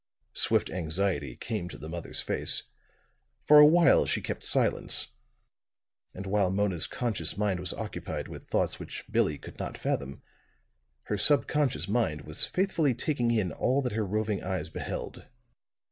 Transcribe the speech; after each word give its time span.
Swift 0.33 0.71
anxiety 0.71 1.35
came 1.35 1.69
to 1.69 1.77
the 1.77 1.87
mother's 1.87 2.21
face. 2.21 2.63
For 3.45 3.59
a 3.59 3.67
while 3.67 4.07
she 4.07 4.19
kept 4.19 4.43
silence. 4.43 5.09
And 6.15 6.25
while 6.25 6.49
Mona's 6.49 6.87
conscious 6.87 7.37
mind 7.37 7.59
was 7.59 7.71
occupied 7.73 8.27
with 8.27 8.47
thoughts 8.47 8.79
which 8.79 9.03
Billie 9.11 9.37
could 9.37 9.59
not 9.59 9.77
fathom, 9.77 10.23
her 11.03 11.19
subconscious 11.19 11.87
mind 11.87 12.21
was 12.21 12.47
faithfully 12.47 12.95
taking 12.95 13.29
in 13.29 13.51
all 13.51 13.83
that 13.83 13.93
her 13.93 14.03
roving 14.03 14.43
eyes 14.43 14.69
beheld. 14.69 15.27